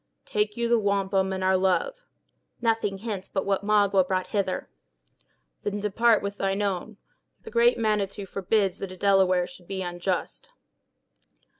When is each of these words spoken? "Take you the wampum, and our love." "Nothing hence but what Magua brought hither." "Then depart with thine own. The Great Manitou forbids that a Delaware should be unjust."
"Take 0.25 0.57
you 0.57 0.67
the 0.67 0.79
wampum, 0.79 1.31
and 1.31 1.43
our 1.43 1.55
love." 1.55 2.07
"Nothing 2.59 2.97
hence 2.97 3.29
but 3.29 3.45
what 3.45 3.63
Magua 3.63 4.03
brought 4.03 4.25
hither." 4.25 4.67
"Then 5.61 5.79
depart 5.79 6.23
with 6.23 6.39
thine 6.39 6.63
own. 6.63 6.97
The 7.43 7.51
Great 7.51 7.77
Manitou 7.77 8.25
forbids 8.25 8.79
that 8.79 8.91
a 8.91 8.97
Delaware 8.97 9.45
should 9.45 9.67
be 9.67 9.83
unjust." 9.83 10.49